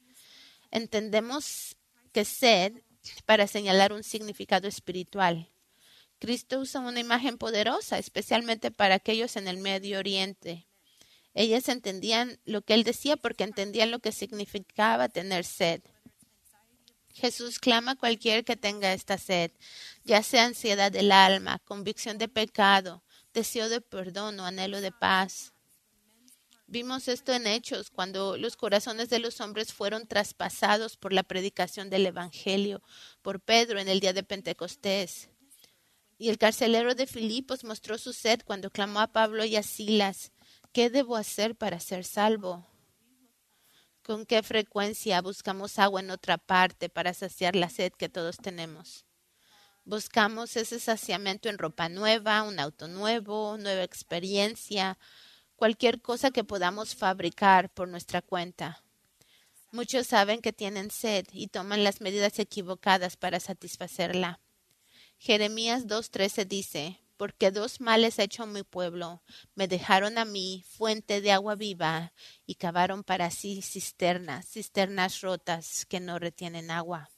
[0.69, 1.76] Entendemos
[2.13, 2.84] que sed
[3.26, 5.50] para señalar un significado espiritual.
[6.19, 10.67] Cristo usa una imagen poderosa, especialmente para aquellos en el Medio Oriente.
[11.33, 15.81] Ellas entendían lo que él decía porque entendían lo que significaba tener sed.
[17.13, 19.51] Jesús clama a cualquier que tenga esta sed,
[20.03, 25.53] ya sea ansiedad del alma, convicción de pecado, deseo de perdón o anhelo de paz.
[26.67, 31.89] Vimos esto en Hechos, cuando los corazones de los hombres fueron traspasados por la predicación
[31.89, 32.81] del Evangelio,
[33.21, 35.29] por Pedro en el día de Pentecostés.
[36.17, 40.31] Y el carcelero de Filipos mostró su sed cuando clamó a Pablo y a Silas,
[40.71, 42.65] ¿qué debo hacer para ser salvo?
[44.03, 49.05] ¿Con qué frecuencia buscamos agua en otra parte para saciar la sed que todos tenemos?
[49.84, 54.97] Buscamos ese saciamiento en ropa nueva, un auto nuevo, nueva experiencia,
[55.55, 58.84] cualquier cosa que podamos fabricar por nuestra cuenta.
[59.71, 64.39] Muchos saben que tienen sed y toman las medidas equivocadas para satisfacerla.
[65.17, 69.21] Jeremías 2.13 dice, porque dos males ha hecho mi pueblo.
[69.53, 72.13] Me dejaron a mí fuente de agua viva
[72.47, 77.12] y cavaron para sí cisternas, cisternas rotas que no retienen agua.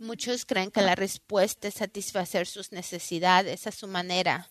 [0.00, 4.50] Muchos creen que la respuesta es satisfacer sus necesidades a su manera.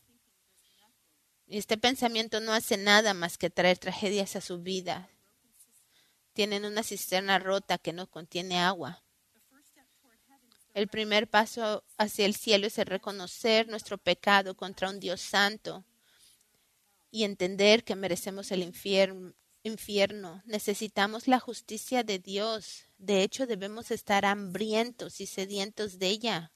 [1.48, 5.10] Este pensamiento no hace nada más que traer tragedias a su vida.
[6.32, 9.04] Tienen una cisterna rota que no contiene agua.
[10.74, 15.84] El primer paso hacia el cielo es el reconocer nuestro pecado contra un Dios santo
[17.12, 20.42] y entender que merecemos el infierno.
[20.46, 22.86] Necesitamos la justicia de Dios.
[22.98, 26.52] De hecho, debemos estar hambrientos y sedientos de ella.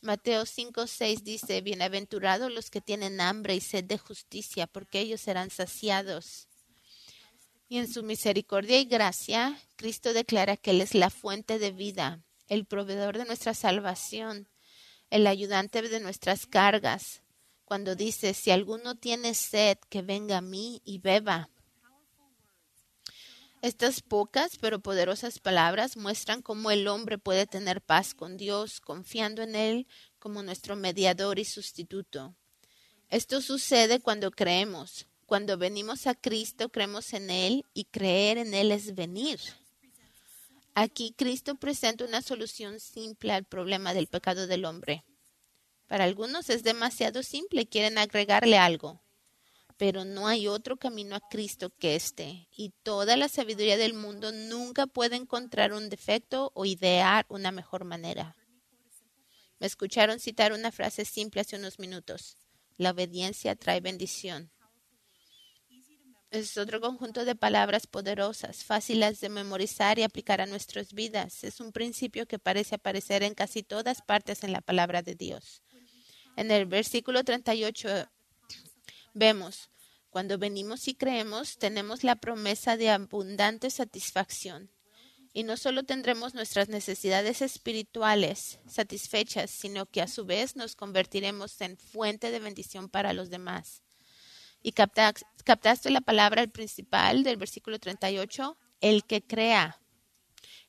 [0.00, 5.20] Mateo 5, 6 dice, Bienaventurados los que tienen hambre y sed de justicia, porque ellos
[5.20, 6.48] serán saciados.
[7.68, 12.25] Y en su misericordia y gracia, Cristo declara que Él es la fuente de vida
[12.48, 14.48] el proveedor de nuestra salvación,
[15.10, 17.22] el ayudante de nuestras cargas,
[17.64, 21.50] cuando dice, si alguno tiene sed, que venga a mí y beba.
[23.62, 29.42] Estas pocas pero poderosas palabras muestran cómo el hombre puede tener paz con Dios, confiando
[29.42, 29.88] en Él
[30.20, 32.36] como nuestro mediador y sustituto.
[33.08, 35.06] Esto sucede cuando creemos.
[35.26, 39.40] Cuando venimos a Cristo, creemos en Él y creer en Él es venir.
[40.78, 45.06] Aquí Cristo presenta una solución simple al problema del pecado del hombre.
[45.86, 49.02] Para algunos es demasiado simple quieren agregarle algo.
[49.78, 54.32] Pero no hay otro camino a Cristo que este, y toda la sabiduría del mundo
[54.32, 58.36] nunca puede encontrar un defecto o idear una mejor manera.
[59.58, 62.36] Me escucharon citar una frase simple hace unos minutos.
[62.76, 64.52] La obediencia trae bendición
[66.36, 71.44] es otro conjunto de palabras poderosas, fáciles de memorizar y aplicar a nuestras vidas.
[71.44, 75.62] Es un principio que parece aparecer en casi todas partes en la palabra de Dios.
[76.36, 78.08] En el versículo 38
[79.14, 79.70] vemos,
[80.10, 84.70] cuando venimos y creemos, tenemos la promesa de abundante satisfacción.
[85.32, 91.60] Y no solo tendremos nuestras necesidades espirituales satisfechas, sino que a su vez nos convertiremos
[91.60, 93.82] en fuente de bendición para los demás.
[94.62, 99.80] Y captaste la palabra principal del versículo 38, el que crea.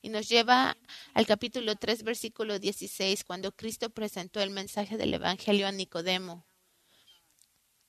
[0.01, 0.77] Y nos lleva
[1.13, 6.45] al capítulo 3, versículo 16, cuando Cristo presentó el mensaje del Evangelio a Nicodemo.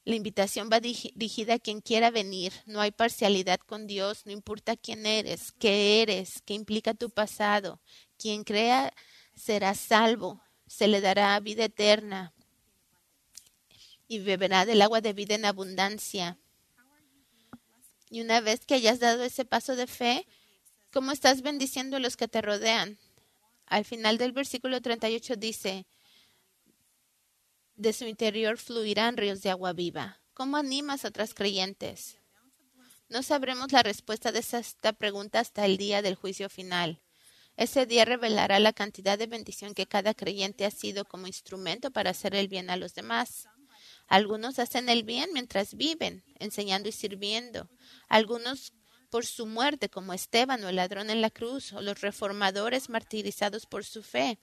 [0.05, 2.55] La invitación va dirigida a quien quiera venir.
[2.65, 7.83] No hay parcialidad con Dios, no importa quién eres, qué eres, qué implica tu pasado.
[8.17, 8.95] Quien crea
[9.35, 12.35] será salvo, se le dará vida eterna
[14.09, 16.39] y beberá del agua de vida en abundancia.
[18.11, 20.27] Y una vez que hayas dado ese paso de fe,
[20.91, 22.99] ¿cómo estás bendiciendo a los que te rodean?
[23.67, 25.87] Al final del versículo 38 dice,
[27.77, 30.19] de su interior fluirán ríos de agua viva.
[30.35, 32.17] ¿Cómo animas a otras creyentes?
[33.09, 37.01] No sabremos la respuesta de esta pregunta hasta el día del juicio final.
[37.57, 42.11] Ese día revelará la cantidad de bendición que cada creyente ha sido como instrumento para
[42.11, 43.49] hacer el bien a los demás.
[44.09, 47.69] Algunos hacen el bien mientras viven, enseñando y sirviendo.
[48.09, 48.73] Algunos
[49.11, 53.67] por su muerte, como Esteban o el ladrón en la cruz, o los reformadores martirizados
[53.67, 54.39] por su fe.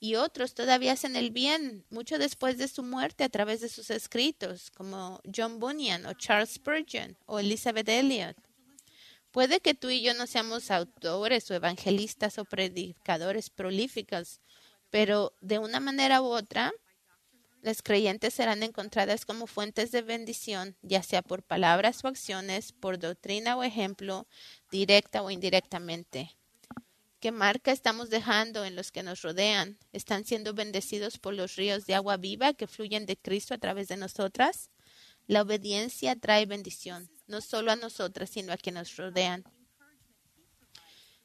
[0.00, 3.90] Y otros todavía hacen el bien, mucho después de su muerte, a través de sus
[3.90, 8.36] escritos, como John Bunyan o Charles Spurgeon o Elizabeth Elliot.
[9.30, 14.40] Puede que tú y yo no seamos autores o evangelistas o predicadores prolíficos,
[14.90, 16.72] pero de una manera u otra,
[17.60, 22.98] las creyentes serán encontradas como fuentes de bendición, ya sea por palabras o acciones, por
[22.98, 24.26] doctrina o ejemplo,
[24.70, 26.36] directa o indirectamente.
[27.20, 29.76] ¿Qué marca estamos dejando en los que nos rodean?
[29.92, 33.88] ¿Están siendo bendecidos por los ríos de agua viva que fluyen de Cristo a través
[33.88, 34.70] de nosotras?
[35.26, 39.42] La obediencia trae bendición, no solo a nosotras, sino a quienes nos rodean.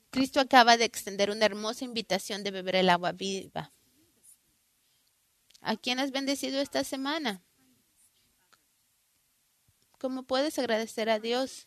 [0.10, 3.72] Cristo acaba de extender una hermosa invitación de beber el agua viva.
[5.66, 7.42] ¿A quién has bendecido esta semana?
[9.98, 11.66] ¿Cómo puedes agradecer a Dios?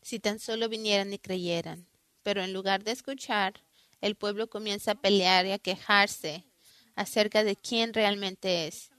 [0.00, 1.86] Si tan solo vinieran y creyeran.
[2.22, 3.62] Pero en lugar de escuchar,
[4.00, 6.46] el pueblo comienza a pelear y a quejarse
[6.94, 8.90] acerca de quién realmente es.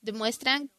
[0.00, 0.72] Demuestran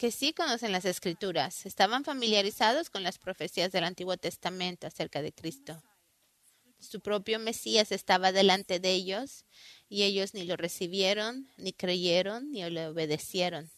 [0.00, 5.30] que sí conocen las escrituras, estaban familiarizados con las profecías del Antiguo Testamento acerca de
[5.30, 5.82] Cristo.
[6.78, 9.44] Su propio Mesías estaba delante de ellos
[9.90, 13.70] y ellos ni lo recibieron, ni creyeron, ni le obedecieron.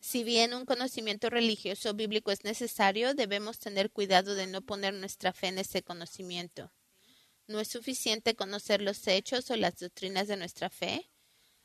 [0.00, 5.32] Si bien un conocimiento religioso bíblico es necesario, debemos tener cuidado de no poner nuestra
[5.32, 6.70] fe en ese conocimiento.
[7.46, 11.08] No es suficiente conocer los hechos o las doctrinas de nuestra fe,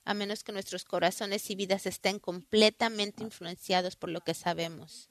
[0.07, 5.09] a menos que nuestros corazones y vidas estén completamente influenciados por lo que sabemos.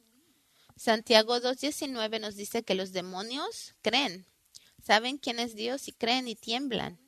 [0.74, 4.24] Santiago 2.19 nos dice que los demonios creen,
[4.82, 6.98] saben quién es Dios y creen y tiemblan,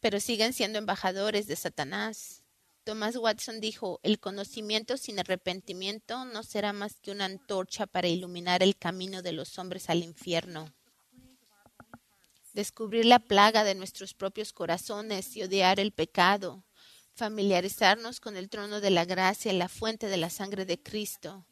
[0.00, 2.42] pero siguen siendo embajadores de Satanás.
[2.84, 8.62] Thomas Watson dijo, el conocimiento sin arrepentimiento no será más que una antorcha para iluminar
[8.62, 10.72] el camino de los hombres al infierno.
[12.52, 16.64] Descubrir la plaga de nuestros propios corazones y odiar el pecado,
[17.14, 21.46] familiarizarnos con el trono de la gracia y la fuente de la sangre de Cristo,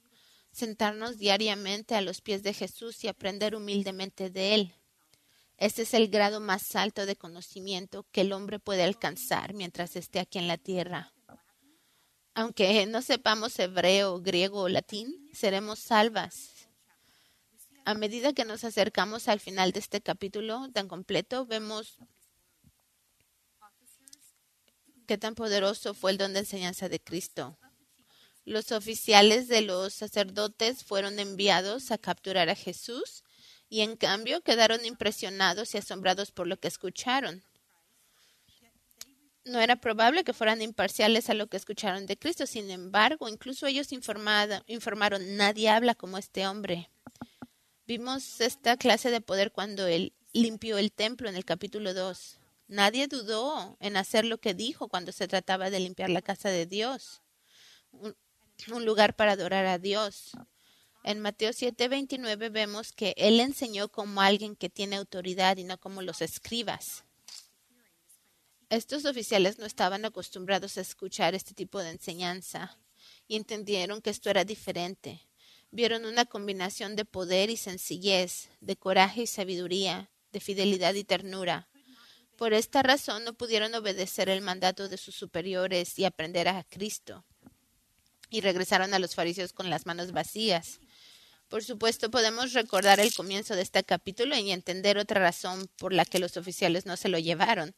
[0.51, 4.74] sentarnos diariamente a los pies de Jesús y aprender humildemente de Él,
[5.59, 10.20] este es el grado más alto de conocimiento que el hombre puede alcanzar mientras esté
[10.20, 11.12] aquí en la tierra.
[12.32, 16.58] Aunque no sepamos hebreo, griego o latín, seremos salvas.
[17.89, 21.97] A medida que nos acercamos al final de este capítulo tan completo, vemos
[25.07, 27.57] qué tan poderoso fue el don de enseñanza de Cristo.
[28.45, 33.24] Los oficiales de los sacerdotes fueron enviados a capturar a Jesús
[33.70, 37.43] y en cambio quedaron impresionados y asombrados por lo que escucharon
[39.49, 42.45] no era probable que fueran imparciales a lo que escucharon de Cristo.
[42.45, 46.91] Sin embargo, incluso ellos informaron, nadie habla como este hombre.
[47.89, 52.39] Vimos esta clase de poder cuando él limpió el templo en el capítulo 2.
[52.66, 56.66] Nadie dudó en hacer lo que dijo cuando se trataba de limpiar la casa de
[56.66, 57.22] Dios,
[57.93, 58.14] un,
[58.70, 60.32] un lugar para adorar a Dios.
[61.03, 66.03] En Mateo 7:29 vemos que él enseñó como alguien que tiene autoridad y no como
[66.03, 67.05] los escribas.
[68.68, 72.78] Estos oficiales no estaban acostumbrados a escuchar este tipo de enseñanza
[73.26, 75.28] y entendieron que esto era diferente.
[75.71, 81.69] Vieron una combinación de poder y sencillez, de coraje y sabiduría, de fidelidad y ternura.
[82.37, 87.25] Por esta razón no pudieron obedecer el mandato de sus superiores y aprender a Cristo.
[88.31, 90.81] Y regresaron a los fariseos con las manos vacías.
[91.49, 96.05] Por supuesto, podemos recordar el comienzo de este capítulo y entender otra razón por la
[96.05, 97.75] que los oficiales no se lo llevaron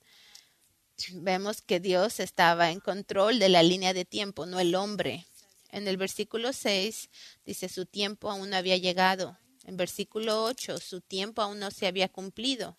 [1.14, 5.26] vemos que Dios estaba en control de la línea de tiempo, no el hombre.
[5.70, 7.10] En el versículo 6
[7.44, 9.38] dice, su tiempo aún no había llegado.
[9.64, 12.76] En versículo 8, su tiempo aún no se había cumplido.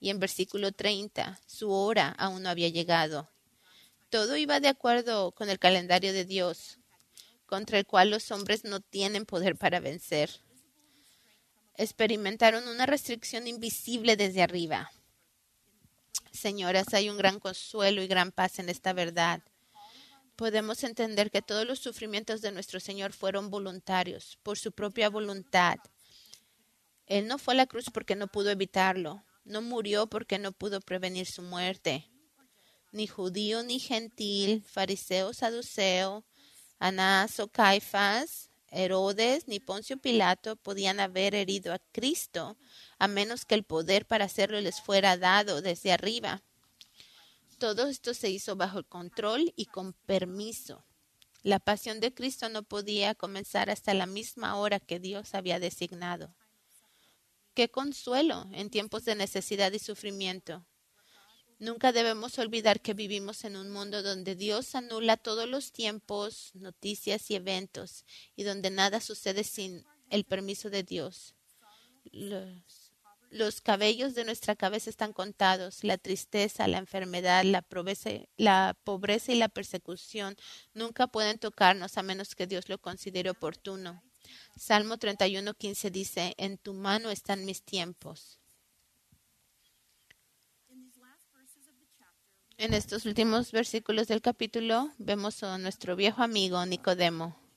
[0.00, 3.30] Y en versículo 30, su hora aún no había llegado.
[4.10, 6.78] Todo iba de acuerdo con el calendario de Dios,
[7.46, 10.30] contra el cual los hombres no tienen poder para vencer.
[11.74, 14.90] Experimentaron una restricción invisible desde arriba
[16.32, 19.42] Señoras, hay un gran consuelo y gran paz en esta verdad.
[20.38, 25.78] Podemos entender que todos los sufrimientos de nuestro Señor fueron voluntarios, por su propia voluntad.
[27.06, 30.80] Él no fue a la cruz porque no pudo evitarlo, no murió porque no pudo
[30.80, 32.08] prevenir su muerte.
[32.92, 36.24] Ni judío ni gentil, fariseo, saduceo,
[36.78, 42.56] Anás o Caifás, Herodes ni Poncio Pilato podían haber herido a Cristo
[43.00, 46.44] a menos que el poder para hacerlo les fuera dado desde arriba.
[47.58, 50.84] Todo esto se hizo bajo control y con permiso.
[51.42, 56.34] La pasión de Cristo no podía comenzar hasta la misma hora que Dios había designado.
[57.54, 60.64] Qué consuelo en tiempos de necesidad y sufrimiento.
[61.58, 67.28] Nunca debemos olvidar que vivimos en un mundo donde Dios anula todos los tiempos, noticias
[67.32, 68.04] y eventos,
[68.36, 71.34] y donde nada sucede sin el permiso de Dios.
[72.04, 72.87] Los
[73.30, 75.84] los cabellos de nuestra cabeza están contados.
[75.84, 78.10] La tristeza, la enfermedad, la pobreza,
[79.32, 80.36] y la persecución
[80.74, 84.02] nunca pueden tocarnos a menos que Dios lo considere oportuno.
[84.56, 88.38] Salmo 31.15 dice, en tu mano están mis tiempos.
[92.56, 97.47] En estos últimos versículos del capítulo vemos a nuestro viejo amigo Nicodemo.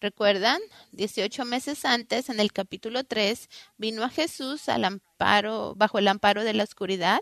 [0.00, 0.60] ¿Recuerdan?
[0.92, 6.42] 18 meses antes, en el capítulo 3, vino a Jesús al amparo, bajo el amparo
[6.42, 7.20] de la oscuridad.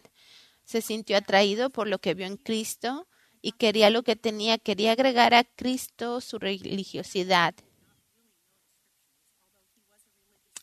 [0.65, 3.09] Se sintió atraído por lo que vio en Cristo
[3.43, 7.55] y quería lo que tenía, quería agregar a Cristo su religiosidad.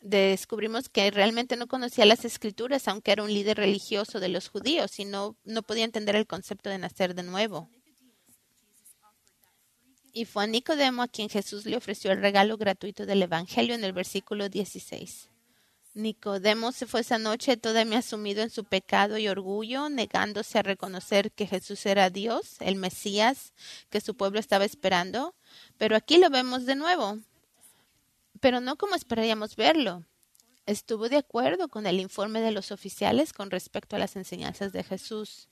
[0.02, 5.00] descubrimos que realmente no conocía las escrituras, aunque era un líder religioso de los judíos
[5.00, 7.70] y no, no podía entender el concepto de nacer de nuevo.
[10.16, 13.84] Y fue a Nicodemo a quien Jesús le ofreció el regalo gratuito del Evangelio en
[13.84, 15.30] el versículo 16.
[15.94, 21.32] Nicodemo se fue esa noche todavía sumido en su pecado y orgullo, negándose a reconocer
[21.32, 23.54] que Jesús era Dios, el Mesías
[23.92, 25.36] que su pueblo estaba esperando.
[25.78, 27.20] Pero aquí lo vemos de nuevo
[28.40, 30.04] pero no como esperaríamos verlo.
[30.66, 34.84] Estuvo de acuerdo con el informe de los oficiales con respecto a las enseñanzas de
[34.84, 35.48] Jesús.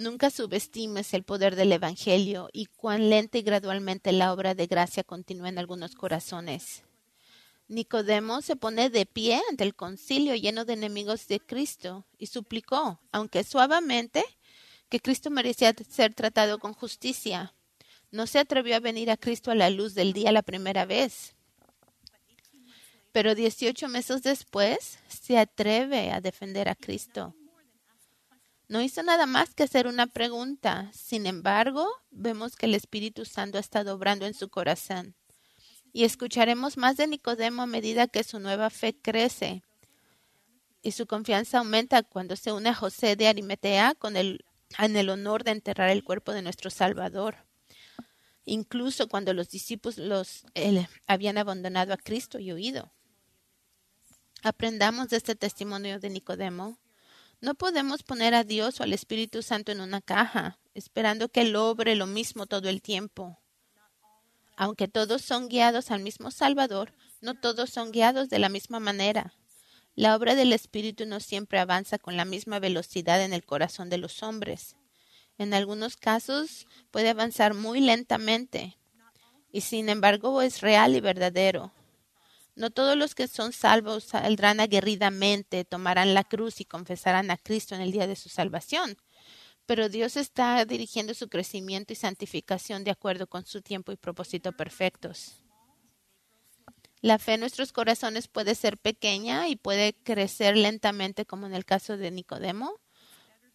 [0.00, 5.04] Nunca subestimes el poder del Evangelio y cuán lenta y gradualmente la obra de gracia
[5.04, 6.84] continúa en algunos corazones.
[7.68, 12.98] Nicodemo se pone de pie ante el concilio lleno de enemigos de Cristo y suplicó,
[13.12, 14.24] aunque suavemente,
[14.88, 17.52] que Cristo merecía ser tratado con justicia
[18.10, 21.34] no se atrevió a venir a Cristo a la luz del día la primera vez.
[23.12, 27.34] Pero 18 meses después se atreve a defender a Cristo.
[28.70, 30.90] No hizo nada más que hacer una pregunta.
[30.94, 35.16] Sin embargo, vemos que el Espíritu Santo ha estado obrando en su corazón.
[35.92, 39.64] Y escucharemos más de Nicodemo a medida que su nueva fe crece
[40.82, 44.44] y su confianza aumenta cuando se une a José de Arimatea con el,
[44.78, 47.36] en el honor de enterrar el cuerpo de nuestro Salvador
[48.44, 50.44] incluso cuando los discípulos los,
[51.06, 52.92] habían abandonado a Cristo y huido.
[54.42, 56.78] Aprendamos de este testimonio de Nicodemo.
[57.40, 61.56] No podemos poner a Dios o al Espíritu Santo en una caja, esperando que Él
[61.56, 63.38] obre lo mismo todo el tiempo.
[64.56, 69.32] Aunque todos son guiados al mismo Salvador, no todos son guiados de la misma manera.
[69.94, 73.98] La obra del Espíritu no siempre avanza con la misma velocidad en el corazón de
[73.98, 74.76] los hombres.
[75.38, 78.76] En algunos casos puede avanzar muy lentamente
[79.50, 81.72] y sin embargo es real y verdadero.
[82.56, 87.74] No todos los que son salvos saldrán aguerridamente, tomarán la cruz y confesarán a Cristo
[87.74, 88.96] en el día de su salvación.
[89.66, 94.52] Pero Dios está dirigiendo su crecimiento y santificación de acuerdo con su tiempo y propósito
[94.52, 95.40] perfectos.
[97.02, 101.64] La fe en nuestros corazones puede ser pequeña y puede crecer lentamente, como en el
[101.64, 102.78] caso de Nicodemo,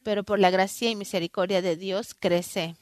[0.03, 2.75] pero por la gracia y misericordia de Dios crece.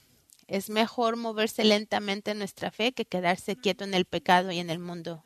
[0.48, 4.70] Es mejor moverse lentamente en nuestra fe que quedarse quieto en el pecado y en
[4.70, 5.26] el mundo.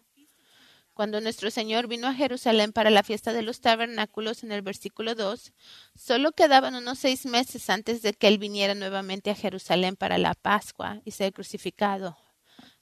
[0.98, 5.14] Cuando nuestro Señor vino a Jerusalén para la fiesta de los tabernáculos en el versículo
[5.14, 5.54] 2,
[5.93, 10.34] solo quedaban unos seis meses antes de que Él viniera nuevamente a Jerusalén para la
[10.34, 12.18] Pascua y ser crucificado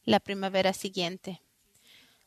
[0.05, 1.41] la primavera siguiente.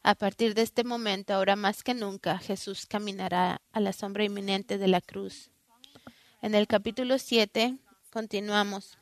[0.03, 4.77] A partir de este momento, ahora más que nunca, Jesús caminará a la sombra inminente
[4.77, 5.51] de la cruz.
[6.43, 7.79] En el capítulo 7
[8.11, 8.99] continuamos.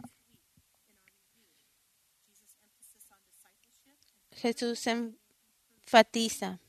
[4.30, 6.60] Jesús enfatiza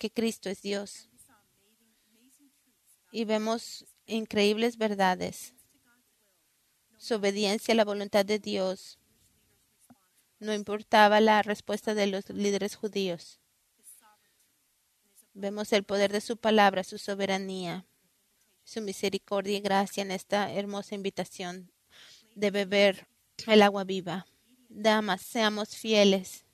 [0.00, 1.08] que Cristo es Dios.
[3.12, 5.54] Y vemos increíbles verdades.
[6.98, 8.98] Su obediencia a la voluntad de Dios.
[10.40, 13.38] No importaba la respuesta de los líderes judíos.
[15.34, 17.86] Vemos el poder de su palabra, su soberanía
[18.70, 21.72] su misericordia y gracia en esta hermosa invitación
[22.36, 23.08] de beber
[23.48, 24.26] el agua viva.
[24.68, 26.44] Damas, seamos fieles.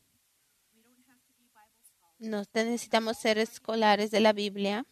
[2.19, 4.87] No necesitamos ser escolares de la Biblia,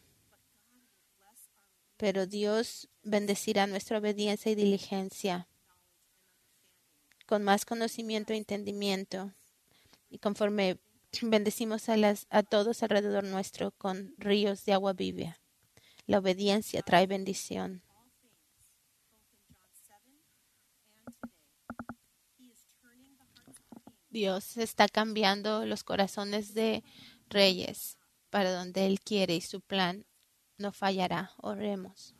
[1.97, 5.49] pero Dios bendecirá nuestra obediencia y diligencia
[7.27, 9.33] con más conocimiento e entendimiento
[10.11, 10.79] y conforme
[11.23, 15.39] bendecimos a, las, a todos alrededor nuestro con ríos de agua viva.
[16.07, 17.83] La obediencia trae bendición.
[24.11, 26.85] Dios está cambiando los corazones de
[27.29, 27.97] reyes
[28.31, 30.05] para donde Él quiere y su plan
[30.59, 31.33] no fallará.
[31.39, 32.15] Oremos.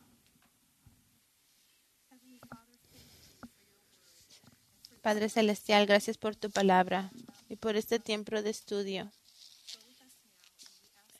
[5.01, 7.11] Padre Celestial, gracias por tu palabra
[7.47, 9.11] y por este tiempo de estudio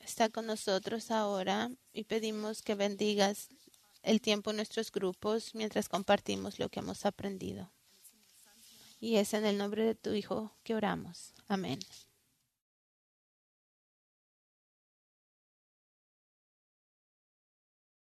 [0.06, 3.48] está con nosotros ahora y pedimos que bendigas
[4.02, 7.70] el tiempo en nuestros grupos mientras compartimos lo que hemos aprendido.
[8.98, 11.34] Y es en el nombre de tu Hijo que oramos.
[11.48, 11.80] Amén.